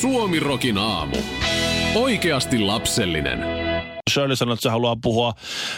Suomirokin 0.00 0.78
aamu. 0.78 1.16
Oikeasti 1.94 2.58
lapsellinen. 2.58 3.57
Shirley 4.18 4.36
sanoi, 4.36 4.52
että 4.52 4.62
se 4.62 4.68
haluaa 4.68 4.96
puhua 4.96 5.34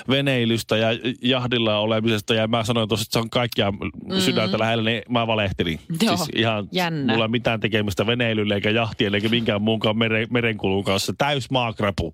veneilystä 0.09 0.77
ja 0.77 0.89
jahdilla 1.23 1.79
olemisesta. 1.79 2.35
Ja 2.35 2.49
mä 2.49 2.65
sanoin 2.65 2.89
tuossa, 2.89 3.03
että 3.03 3.13
se 3.13 3.19
on 3.19 3.31
kaikkia 3.31 3.71
mm-hmm. 3.71 4.21
sydäntä 4.21 4.59
lähellä, 4.59 4.91
niin 4.91 5.03
mä 5.09 5.27
valehtelin. 5.27 5.81
Joo, 6.03 6.17
siis 6.17 6.29
ihan, 6.35 6.69
jännä. 6.73 7.13
Mulla 7.13 7.25
ei 7.25 7.29
mitään 7.29 7.61
tekemistä 7.61 8.07
veneilyllä 8.07 8.55
eikä 8.55 8.71
jahtien 8.71 9.15
eikä 9.15 9.29
minkään 9.29 9.63
muunkaan 9.63 9.99
meren, 9.99 10.27
merenkulun 10.31 10.85
kanssa. 10.85 11.13
Täys 11.19 11.51
maakrapu. 11.51 12.13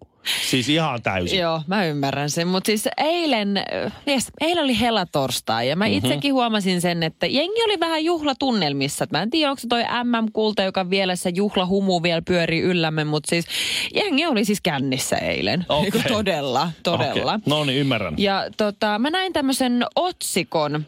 Siis 0.50 0.68
ihan 0.68 1.02
täysin. 1.02 1.38
Joo, 1.38 1.62
mä 1.66 1.84
ymmärrän 1.86 2.30
sen. 2.30 2.48
Mutta 2.48 2.66
siis 2.66 2.88
eilen, 2.96 3.56
äh, 3.56 3.92
yes, 4.08 4.26
eilen 4.40 4.64
oli 4.64 4.80
helatorstai 4.80 5.68
ja 5.68 5.76
mä 5.76 5.84
Mhm. 5.86 5.94
itsekin 5.94 6.32
huomasin 6.34 6.80
sen, 6.80 7.02
että 7.02 7.26
jengi 7.26 7.62
oli 7.64 7.80
vähän 7.80 8.04
juhlatunnelmissa. 8.04 9.06
Mä 9.12 9.22
en 9.22 9.30
tiedä, 9.30 9.50
onko 9.50 9.60
se 9.60 9.68
toi 9.68 9.82
MM-kulta, 10.04 10.62
joka 10.62 10.90
vielä 10.90 11.16
se 11.16 11.30
juhlahumu 11.34 12.02
vielä 12.02 12.22
pyörii 12.22 12.60
yllämme, 12.60 13.04
mutta 13.04 13.30
siis 13.30 13.46
jengi 13.94 14.26
oli 14.26 14.44
siis 14.44 14.60
kännissä 14.60 15.16
eilen. 15.18 15.66
Okei. 15.68 15.90
Niinku 15.90 16.08
todella, 16.08 16.70
todella. 16.82 17.32
Okei. 17.34 17.42
No 17.46 17.64
niin, 17.64 17.78
ymmärrän. 17.78 18.14
Ja 18.18 18.44
tota, 18.56 18.98
mä 18.98 19.10
näin 19.10 19.32
tämmöisen 19.32 19.84
otsikon 19.96 20.86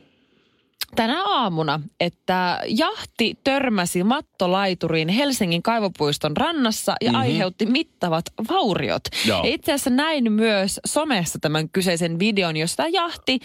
tänä 0.97 1.25
aamuna, 1.25 1.81
että 2.01 2.61
jahti 2.67 3.39
törmäsi 3.45 4.03
mattolaituriin 4.05 5.09
Helsingin 5.09 5.63
kaivopuiston 5.63 6.37
rannassa 6.37 6.95
ja 7.01 7.11
mm-hmm. 7.11 7.21
aiheutti 7.21 7.67
mittavat 7.67 8.25
vauriot. 8.51 9.03
Joo. 9.27 9.45
Ja 9.45 9.51
itse 9.55 9.73
asiassa 9.73 9.91
näin 9.91 10.33
myös 10.33 10.81
somessa 10.87 11.39
tämän 11.39 11.69
kyseisen 11.69 12.19
videon, 12.19 12.55
tämä 12.77 12.89
jahti, 12.89 13.39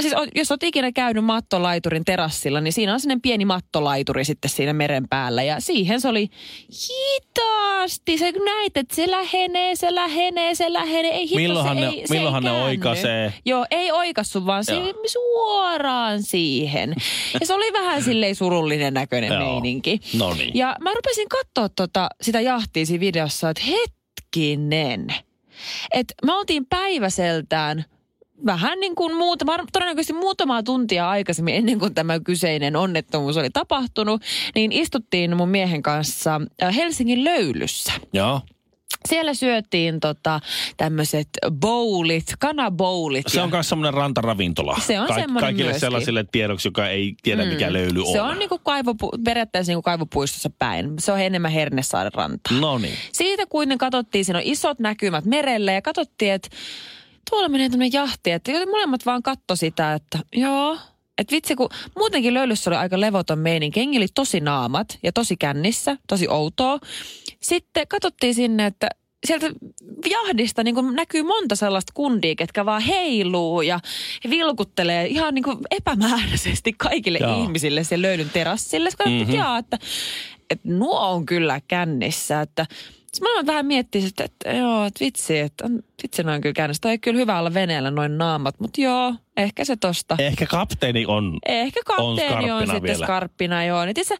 siis 0.00 0.14
jos 0.34 0.50
olet 0.50 0.62
ikinä 0.62 0.92
käynyt 0.92 1.24
mattolaiturin 1.24 2.04
terassilla, 2.04 2.60
niin 2.60 2.72
siinä 2.72 2.92
on 2.92 3.00
sellainen 3.00 3.20
pieni 3.20 3.44
mattolaituri 3.44 4.24
sitten 4.24 4.50
siinä 4.50 4.72
meren 4.72 5.08
päällä. 5.08 5.42
Ja 5.42 5.60
siihen 5.60 6.00
se 6.00 6.08
oli 6.08 6.28
hitaasti, 6.72 8.18
se 8.18 8.32
näit, 8.44 8.76
että 8.76 8.94
se 8.94 9.10
lähenee, 9.10 9.76
se 9.76 9.94
lähenee, 9.94 10.54
se 10.54 10.72
lähenee. 10.72 11.12
Ei 11.12 11.22
hitto, 11.22 11.36
Milloinhan 11.36 11.76
se 11.76 11.80
ne- 11.80 11.88
ei, 11.88 12.06
se 12.06 12.14
milloinhan 12.14 12.46
ei 12.46 12.50
ne 12.50 12.50
käänny. 12.50 12.68
oikaisee? 12.68 13.32
Joo, 13.44 13.66
ei 13.70 13.92
oikassu, 13.92 14.46
vaan 14.46 14.64
se 14.64 14.74
Joo. 14.74 14.94
suoraan 15.06 16.22
siihen. 16.22 16.77
Ja 17.40 17.46
se 17.46 17.54
oli 17.54 17.72
vähän 17.72 18.02
silleen 18.02 18.34
surullinen 18.34 18.94
näköinen 18.94 19.32
Joo. 19.32 19.52
meininki. 19.52 20.00
No 20.18 20.34
niin. 20.34 20.50
Ja 20.54 20.76
mä 20.80 20.90
rupesin 20.94 21.28
katsoa 21.28 21.68
tota, 21.68 22.08
sitä 22.20 22.40
jahtia 22.40 22.86
siinä 22.86 23.00
videossa, 23.00 23.50
että 23.50 23.62
hetkinen. 23.66 25.06
Että 25.94 26.14
me 26.26 26.32
oltiin 26.32 26.66
päiväseltään 26.66 27.84
vähän 28.46 28.80
niin 28.80 28.94
kuin 28.94 29.16
muutama, 29.16 29.58
todennäköisesti 29.72 30.12
muutamaa 30.12 30.62
tuntia 30.62 31.10
aikaisemmin 31.10 31.54
ennen 31.54 31.78
kuin 31.78 31.94
tämä 31.94 32.20
kyseinen 32.20 32.76
onnettomuus 32.76 33.36
oli 33.36 33.50
tapahtunut, 33.50 34.22
niin 34.54 34.72
istuttiin 34.72 35.36
mun 35.36 35.48
miehen 35.48 35.82
kanssa 35.82 36.40
äh, 36.62 36.76
Helsingin 36.76 37.24
löylyssä. 37.24 37.92
Joo. 38.12 38.40
Siellä 39.08 39.34
syötiin 39.34 40.00
tota, 40.00 40.40
tämmöiset 40.76 41.28
bowlit, 41.50 42.24
kanabowlit. 42.38 43.28
Se 43.28 43.40
on 43.42 43.50
myös 43.50 43.68
semmoinen 43.68 43.94
rantaravintola. 43.94 44.76
Se 44.86 45.00
on 45.00 45.08
semmoinen 45.08 45.40
Kaikille 45.40 45.64
myöskin. 45.64 45.80
sellaisille 45.80 46.24
tiedoksi, 46.32 46.68
joka 46.68 46.88
ei 46.88 47.14
tiedä, 47.22 47.44
mm. 47.44 47.48
mikä 47.48 47.72
löyly 47.72 48.00
on. 48.00 48.12
Se 48.12 48.22
on 48.22 48.38
niinku 48.38 48.58
kaivopu- 48.58 49.18
periaatteessa 49.24 49.70
niinku 49.70 49.82
kaivopuistossa 49.82 50.50
päin. 50.58 50.94
Se 50.98 51.12
on 51.12 51.20
enemmän 51.20 51.52
Hernesaaren 51.52 52.12
rantaa. 52.14 52.60
No 52.60 52.78
niin. 52.78 52.94
Siitä 53.12 53.46
kuitenkin 53.46 53.78
katsottiin, 53.78 54.24
siinä 54.24 54.38
on 54.38 54.44
isot 54.46 54.78
näkymät 54.78 55.24
merelle 55.24 55.72
ja 55.72 55.82
katsottiin, 55.82 56.32
että 56.32 56.48
tuolla 57.30 57.48
menee 57.48 57.68
tämmöinen 57.68 57.92
jahti. 57.92 58.30
Että 58.30 58.52
molemmat 58.70 59.06
vaan 59.06 59.22
katto 59.22 59.56
sitä, 59.56 59.94
että 59.94 60.18
joo. 60.32 60.78
Että 61.18 61.34
vitsi, 61.34 61.56
kun 61.56 61.68
muutenkin 61.96 62.34
löylyssä 62.34 62.70
oli 62.70 62.76
aika 62.76 63.00
levoton 63.00 63.38
meininki. 63.38 63.80
Jengi 63.80 63.96
oli 63.96 64.06
tosi 64.14 64.40
naamat 64.40 64.98
ja 65.02 65.12
tosi 65.12 65.36
kännissä, 65.36 65.96
tosi 66.08 66.28
outoa. 66.28 66.78
Sitten 67.42 67.88
katsottiin 67.88 68.34
sinne, 68.34 68.66
että 68.66 68.88
sieltä 69.26 69.50
jahdista 70.10 70.64
niin 70.64 70.74
kuin 70.74 70.94
näkyy 70.96 71.22
monta 71.22 71.56
sellaista 71.56 71.92
kundia, 71.94 72.34
ketkä 72.34 72.66
vaan 72.66 72.82
heiluu 72.82 73.62
ja 73.62 73.80
vilkuttelee 74.30 75.06
ihan 75.06 75.34
niin 75.34 75.42
kuin 75.42 75.58
epämääräisesti 75.70 76.72
kaikille 76.72 77.18
Joo. 77.18 77.42
ihmisille 77.42 77.84
siellä 77.84 78.06
löylyn 78.08 78.30
terassille. 78.30 78.90
Sitten 78.90 79.12
Mhm. 79.12 79.20
mm-hmm. 79.20 79.34
jaa, 79.34 79.58
että, 79.58 79.78
että 80.50 80.68
nuo 80.68 81.00
on 81.00 81.26
kyllä 81.26 81.60
kännissä. 81.68 82.40
Että, 82.40 82.66
sitten 83.12 83.32
mä 83.36 83.46
vähän 83.46 83.66
miettisin, 83.66 84.08
että, 84.08 84.24
että 84.24 84.52
joo, 84.52 84.84
että 84.84 85.04
vitsi, 85.04 85.38
että 85.38 85.64
on, 85.64 85.82
vitsi 86.02 86.22
noin 86.22 86.40
kyllä 86.40 86.52
kännissä. 86.52 86.80
Toi 86.80 86.90
ei 86.90 86.98
kyllä 86.98 87.18
hyvä 87.18 87.38
olla 87.38 87.54
veneellä 87.54 87.90
noin 87.90 88.18
naamat, 88.18 88.60
mutta 88.60 88.80
joo, 88.80 89.14
ehkä 89.36 89.64
se 89.64 89.76
tosta. 89.76 90.16
Ehkä 90.18 90.46
kapteeni 90.46 91.06
on. 91.06 91.38
Ehkä 91.46 91.80
kapteeni 91.84 92.50
on, 92.50 92.62
skarppina 92.62 92.66
sitten 92.66 92.82
vielä. 92.82 93.06
skarppina, 93.06 93.64
joo. 93.64 93.84
Niin 93.84 93.94
tiiäksä, 93.94 94.14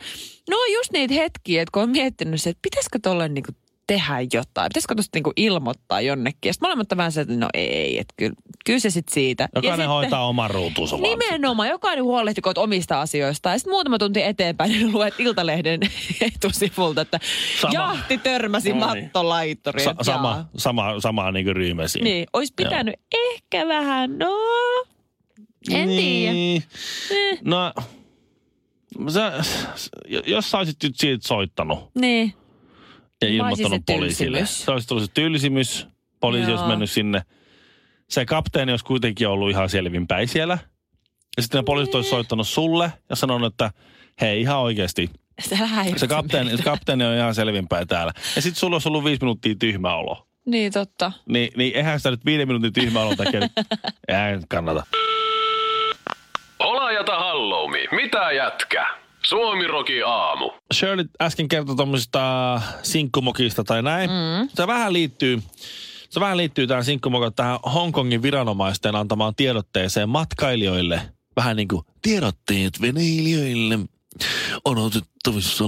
no 0.50 0.57
on 0.57 0.73
just 0.73 0.93
niitä 0.93 1.14
hetkiä, 1.14 1.62
että 1.62 1.73
kun 1.73 1.83
on 1.83 1.90
miettinyt 1.90 2.43
se, 2.43 2.50
että 2.50 2.62
pitäisikö 2.62 2.99
tolle 3.02 3.28
niinku 3.28 3.52
tehdä 3.88 4.14
jotain, 4.33 4.68
pitäisikö 4.68 4.95
tuosta 4.95 5.16
niinku 5.16 5.33
ilmoittaa 5.37 6.00
jonnekin. 6.00 6.38
Ja 6.49 6.52
sitten 6.52 6.66
molemmat 6.66 6.88
vähän 6.97 7.12
se, 7.12 7.21
että 7.21 7.35
no 7.37 7.49
ei, 7.54 7.99
että 7.99 8.14
kyllä, 8.16 8.35
kyllä 8.66 8.78
se 8.78 8.90
sitten 8.90 9.14
siitä. 9.14 9.42
ja 9.42 9.49
Jokainen 9.54 9.76
sitten, 9.76 9.88
hoitaa 9.88 10.28
oman 10.28 10.50
ruutuunsa. 10.50 10.97
Nimenomaan, 10.97 11.68
jokainen 11.68 12.04
huolehtikoot 12.04 12.59
omista 12.59 13.00
asioista. 13.00 13.50
Ja 13.50 13.59
sitten 13.59 13.73
muutama 13.73 13.99
tunti 13.99 14.23
eteenpäin 14.23 14.71
niin 14.73 14.92
luet 14.92 15.14
Iltalehden 15.18 15.80
etusivulta, 16.35 17.00
että 17.00 17.21
Sama. 17.61 17.75
jahti 17.75 18.18
törmäsi 18.18 18.73
No 18.73 18.95
niin. 18.95 19.11
Sa- 19.85 19.95
sama, 20.02 20.45
sama, 20.57 21.00
sama 21.00 21.33
niin 21.33 21.45
kuin 21.45 21.57
ryhmä 21.57 21.88
siinä. 21.88 22.04
Niin, 22.04 22.26
olisi 22.33 22.52
pitänyt 22.57 22.95
ehkä 23.35 23.68
vähän, 23.68 24.18
no, 24.18 24.30
en 25.71 25.88
tiedä. 25.88 26.33
niin. 26.33 26.62
Eh. 27.11 27.38
No, 27.45 27.73
sä, 29.12 29.33
jos 30.26 30.50
sä 30.50 30.59
olisit 30.59 30.83
nyt 30.83 30.97
siitä 30.97 31.28
soittanut 31.28 31.90
Niin, 31.95 32.35
ja 33.22 33.28
ilmoittanut 33.28 33.82
se 33.87 33.92
poliisille. 33.92 34.38
tylsimys. 34.38 34.64
Se 34.64 34.70
olisi 34.70 34.88
tullut 34.88 35.04
se 35.04 35.10
tylsimys. 35.14 35.87
Poliisi 36.20 36.50
Joo. 36.50 36.58
olisi 36.58 36.68
mennyt 36.68 36.90
sinne. 36.90 37.22
Se 38.10 38.25
kapteeni 38.26 38.72
olisi 38.72 38.84
kuitenkin 38.84 39.28
ollut 39.28 39.50
ihan 39.50 39.68
selvinpäin 39.68 40.28
siellä. 40.28 40.58
Ja 41.37 41.42
sitten 41.42 41.58
ne 41.58 41.62
poliisit 41.64 41.94
olisi 41.94 42.10
soittanut 42.10 42.48
sulle 42.48 42.92
ja 43.10 43.16
sanonut, 43.16 43.52
että 43.52 43.70
hei 44.20 44.40
ihan 44.40 44.58
oikeasti. 44.58 45.10
se 45.96 46.06
kapteeni, 46.08 46.56
se 46.56 46.62
kapteeni 46.62 47.04
on 47.04 47.14
ihan 47.14 47.34
selvinpäin 47.34 47.88
täällä. 47.88 48.12
Ja 48.37 48.42
sitten 48.42 48.58
sulla 48.60 48.75
olisi 48.75 48.88
ollut 48.88 49.04
viisi 49.04 49.20
minuuttia 49.22 49.54
tyhmä 49.58 49.94
olo. 49.96 50.26
Niin, 50.46 50.72
totta. 50.72 51.12
Niin, 51.28 51.50
niin 51.56 51.76
eihän 51.76 52.00
sitä 52.00 52.10
nyt 52.10 52.25
viiden 52.25 52.48
minuutin 52.48 52.72
tyhmä 52.72 53.00
olo 53.00 53.16
takia. 53.16 53.40
Eihän 54.08 54.42
kannata. 54.48 54.87
Olajata 56.58 57.18
halloumi. 57.18 57.84
Mitä 57.92 58.32
jätkä? 58.32 58.87
Suomiroki 59.25 60.02
aamu. 60.02 60.50
Shirley 60.75 61.04
äsken 61.22 61.48
kertoi 61.48 61.76
tuommoisesta 61.76 62.60
sinkkumokista 62.82 63.64
tai 63.64 63.82
näin. 63.82 64.10
Mm. 64.10 64.48
Se 64.54 64.66
vähän 64.66 64.92
liittyy, 64.92 65.42
se 66.10 66.20
vähän 66.20 66.37
liittyy 66.37 66.66
tähän 66.66 66.84
sinkkumokkaan 66.84 67.34
tähän 67.34 67.58
Hongkongin 67.75 68.22
viranomaisten 68.22 68.96
antamaan 68.96 69.34
tiedotteeseen 69.34 70.08
matkailijoille. 70.08 71.00
Vähän 71.37 71.56
niin 71.56 71.68
kuin 71.68 71.82
tiedotteet 72.02 72.80
veneilijöille 72.80 73.78
on 74.64 74.78
otettavissa. 74.78 75.64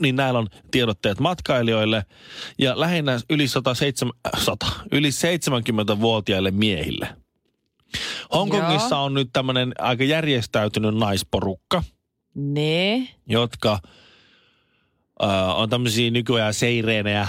Niin 0.00 0.16
näillä 0.16 0.38
on 0.38 0.48
tiedotteet 0.70 1.20
matkailijoille 1.20 2.04
ja 2.58 2.80
lähinnä 2.80 3.20
yli 3.30 3.48
107, 3.48 4.12
äh, 4.26 4.42
100, 4.42 4.66
yli 4.92 5.10
70-vuotiaille 5.10 6.50
miehille. 6.50 7.08
Hongkongissa 8.34 8.94
Joo. 8.94 9.04
on 9.04 9.14
nyt 9.14 9.28
tämmöinen 9.32 9.72
aika 9.78 10.04
järjestäytynyt 10.04 10.94
naisporukka– 10.94 11.82
Ne. 12.36 13.08
jotka 13.26 13.78
Ö, 15.22 15.26
on 15.54 15.70
tämmöisiä 15.70 16.10
nykyajan 16.10 16.54
seireenejä, 16.54 17.28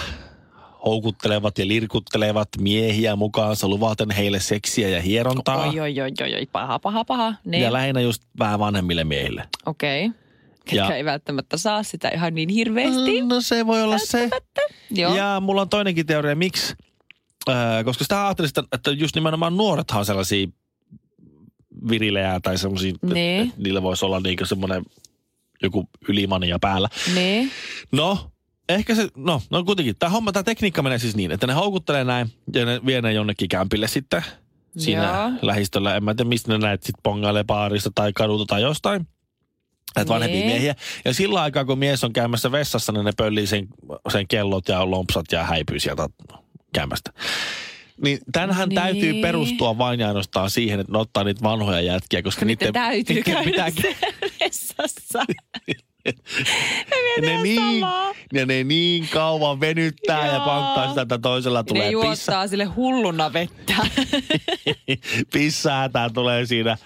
houkuttelevat 0.86 1.58
ja 1.58 1.68
lirkuttelevat 1.68 2.50
miehiä 2.60 3.16
mukaansa 3.16 3.68
luvaten 3.68 4.12
heille 4.12 4.40
seksiä 4.40 4.90
ja 4.90 5.02
hierontaa. 5.02 5.58
Oi, 5.68 5.80
oi, 5.80 6.02
oi, 6.02 6.12
oi, 6.22 6.36
oi, 6.36 6.46
paha, 6.52 6.80
paha, 6.80 7.06
paha. 7.06 7.34
Niin, 7.46 7.64
Ja 7.64 7.74
lähinnä 7.74 8.02
just 8.02 8.24
vähän 8.40 8.60
vanhemmille 8.60 9.04
miehille. 9.04 9.48
okei. 9.66 10.06
Okay. 10.06 10.20
Ketkä 10.66 10.76
Ja- 10.76 10.96
ei 10.96 11.06
välttämättä 11.06 11.58
saa 11.58 11.84
sitä 11.84 12.10
ihan 12.10 12.36
niin 12.36 12.50
hirveästi. 12.50 13.22
No 13.22 13.42
se 13.42 13.68
voi 13.68 13.84
olla 13.84 13.98
se. 13.98 14.30
Joo. 14.92 15.16
Ja 15.16 15.40
mulla 15.46 15.62
on 15.62 15.70
toinenkin 15.70 16.06
teoria, 16.06 16.36
miksi. 16.36 16.76
Öö, 17.50 17.84
koska 17.84 18.04
sitä 18.04 18.26
ajattelin, 18.26 18.50
että- 18.50 18.64
että 18.76 18.92
just 18.92 19.16
nimenomaan 19.16 19.58
nuorethan 19.58 20.00
on 20.00 20.06
sellaisia 20.06 20.48
virilejä 21.90 22.40
tai 22.44 22.58
semmoisia, 22.58 22.94
Niin. 23.14 23.42
että 23.42 23.56
niillä 23.58 23.82
voisi 23.82 24.06
olla 24.06 24.20
niinku 24.20 24.46
semmoinen 24.46 24.84
joku 25.64 25.90
ylimania 26.08 26.58
päällä. 26.62 26.90
Niin. 27.16 27.52
No, 27.92 28.32
ehkä 28.70 28.96
se, 28.96 29.08
no, 29.16 29.42
no 29.50 29.64
kuitenkin. 29.64 29.96
Tämä 30.00 30.10
homma, 30.10 30.32
tämä 30.32 30.44
tekniikka 30.44 30.82
menee 30.82 31.00
siis 31.00 31.16
niin, 31.16 31.32
että 31.32 31.48
ne 31.48 31.54
houkuttelee 31.54 32.04
näin 32.04 32.32
ja 32.54 32.66
ne 32.66 32.80
vie 32.86 33.02
ne 33.02 33.14
jonnekin 33.14 33.50
kämpille 33.50 33.88
sitten 33.88 34.24
siinä 34.78 35.04
Joo. 35.04 35.32
lähistöllä. 35.42 35.96
En 35.96 36.04
mä 36.04 36.16
tiedä, 36.16 36.30
mistä 36.30 36.52
ne 36.52 36.58
näet 36.58 36.84
sitten 36.84 37.04
pongailee 37.04 37.44
baarista 37.44 37.92
tai 37.96 38.14
kadulta 38.14 38.46
tai 38.46 38.62
jostain. 38.62 39.08
Näitä 39.96 40.10
vanhempia 40.14 40.40
Niin. 40.40 40.48
miehiä. 40.52 40.76
Ja 41.06 41.14
sillä 41.14 41.42
aikaa, 41.42 41.66
kun 41.66 41.80
mies 41.80 42.04
on 42.04 42.14
käymässä 42.14 42.52
vessassa, 42.52 42.92
niin 42.92 43.06
ne 43.06 43.12
pöllii 43.18 43.48
sen, 43.48 43.68
sen 44.12 44.28
kellot 44.28 44.68
ja 44.68 44.92
lompsat 44.92 45.26
ja 45.32 45.44
häipyy 45.44 45.80
sieltä 45.80 46.10
käymästä. 46.74 47.12
Niin 48.04 48.20
tänhän 48.32 48.70
Niin. 48.70 48.76
täytyy 48.76 49.14
perustua 49.22 49.78
vain 49.78 50.00
ja 50.00 50.08
ainoastaan 50.08 50.50
siihen, 50.50 50.80
että 50.80 50.94
ne 50.94 51.00
ottaa 51.00 51.24
niitä 51.24 51.44
vanhoja 51.44 51.82
jätkiä, 51.82 52.22
koska 52.22 52.46
Niiden 52.46 52.66
niiden, 52.68 52.74
täytyy 52.74 53.16
niiden 53.16 53.34
käydä 53.34 53.72
pitää 53.72 53.94
vessassa. 54.40 55.20
Ja 55.28 56.14
ne, 57.22 57.42
niin, 57.42 57.82
ja 58.34 58.46
ne 58.46 58.64
niin 58.64 59.08
kauan 59.14 59.60
venyttää 59.60 60.28
ja 60.28 60.34
Joo. 60.34 60.46
panttaa 60.46 60.90
sitä, 60.90 61.02
että 61.02 61.18
toisella 61.18 61.60
ne 61.60 61.64
tulee 61.64 61.92
juottaa 61.92 62.12
pissa, 62.12 62.48
sille 62.48 62.66
hulluna 62.66 63.34
vettä. 63.34 63.74
pissäätään 65.34 66.14
tulee 66.14 66.46
siinä. 66.46 66.78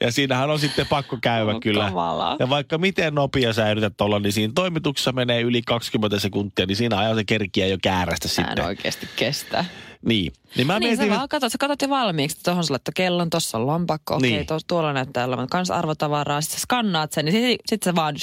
Ja 0.00 0.12
siinähän 0.12 0.50
on 0.50 0.58
sitten 0.58 0.86
pakko 0.86 1.18
käydä 1.22 1.50
On 1.50 1.60
kyllä. 1.60 1.84
kamalaa. 1.84 2.36
Ja 2.38 2.48
vaikka 2.48 2.78
miten 2.78 3.14
nopea 3.14 3.52
sä 3.52 3.70
yrität 3.70 4.00
olla, 4.00 4.18
niin 4.18 4.32
siinä 4.32 4.52
toimituksessa 4.54 5.12
menee 5.12 5.40
yli 5.40 5.62
20 5.62 6.18
sekuntia, 6.18 6.66
niin 6.66 6.76
siinä 6.76 6.98
ajan 6.98 7.16
se 7.16 7.24
kerkiä 7.24 7.66
jo 7.66 7.76
käärästä 7.82 8.28
Mä 8.28 8.42
en 8.42 8.48
sitten. 8.48 8.64
oikeasti 8.64 9.08
kestä. 9.16 9.64
Niin. 10.04 10.32
Niin 10.56 10.66
mä 10.66 10.78
niin 10.78 10.96
sä 10.96 11.02
mietin, 11.02 11.16
vaan 11.16 11.28
katsot, 11.28 11.52
sä 11.52 11.58
katsot 11.58 11.82
jo 11.82 11.88
valmiiksi, 11.88 12.36
että 12.36 12.50
tuohon 12.50 12.64
sä 12.64 12.72
laittoi 12.72 12.92
kellon, 12.94 13.30
tuossa 13.30 13.58
on 13.58 13.66
lompakko, 13.66 14.14
okei, 14.16 14.30
Niin. 14.30 14.42
okay, 14.42 14.58
tuolla 14.66 14.92
näyttää 14.92 15.24
olevan 15.24 15.48
kans 15.48 15.70
arvotavaraa, 15.70 16.40
sitten 16.40 16.58
sä 16.58 16.62
skannaat 16.62 17.12
sen, 17.12 17.24
niin 17.24 17.34
sitten 17.34 17.56
sit 17.68 17.82
sä 17.82 17.94
vaan 17.94 18.14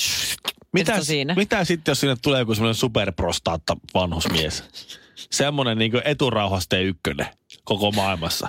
mitä, 0.74 0.91
mitä 0.91 1.03
siinä. 1.03 1.36
mitä 1.36 1.63
sitten, 1.63 1.91
jos 1.91 2.00
sinne 2.00 2.15
tulee 2.22 2.39
joku 2.39 2.55
semmoinen 2.55 2.75
superprostaatta 2.75 3.77
vanhusmies? 3.94 4.63
Semmoinen 5.32 5.77
niin 5.77 6.01
eturauhasteen 6.05 6.86
ykkönen 6.86 7.27
koko 7.63 7.91
maailmassa. 7.91 8.48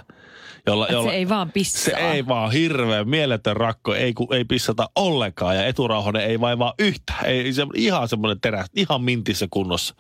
Jolla, 0.66 0.88
Et 0.88 1.02
se 1.02 1.11
ei 1.11 1.28
vaan 1.28 1.52
pissaa. 1.52 1.80
Se 1.82 1.90
ei 2.12 2.26
vaan 2.26 2.52
hirveä 2.52 3.04
mieletön 3.04 3.56
rakko, 3.56 3.94
ei, 3.94 4.14
ku, 4.14 4.28
ei 4.32 4.44
pissata 4.44 4.88
ollenkaan 4.96 5.56
ja 5.56 5.66
eturauhanen 5.66 6.23
ei 6.25 6.40
vaivaa 6.40 6.75
yhtään. 6.78 7.26
Ei, 7.26 7.52
se, 7.52 7.66
ihan 7.75 8.08
semmoinen 8.08 8.40
terä, 8.40 8.64
ihan 8.76 9.02
mintissä 9.02 9.46
kunnossa. 9.50 9.94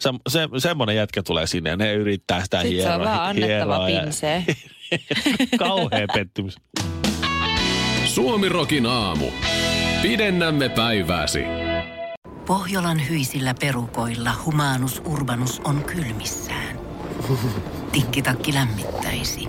Se, 0.00 0.10
se, 0.28 0.48
semmoinen 0.58 0.96
jätkä 0.96 1.22
tulee 1.22 1.46
sinne 1.46 1.70
ja 1.70 1.76
ne 1.76 1.92
yrittää 1.94 2.44
sitä 2.44 2.62
Sitten 2.62 2.76
se 2.82 2.88
hieroa. 2.88 2.96
on 2.96 3.04
vaan 3.04 3.28
annettava 3.30 3.86
hieroa 3.86 3.88
ja- 3.88 4.02
pinsee. 4.02 4.44
Kauhea 5.58 6.06
pettymys. 6.14 6.56
Suomirokin 8.04 8.86
aamu. 8.86 9.26
Pidennämme 10.02 10.68
päivääsi. 10.68 11.40
Pohjolan 12.46 13.08
hyisillä 13.08 13.54
perukoilla 13.60 14.30
humanus 14.44 15.02
urbanus 15.04 15.60
on 15.64 15.84
kylmissään. 15.84 16.78
Tikkitakki 17.92 18.54
lämmittäisi. 18.54 19.48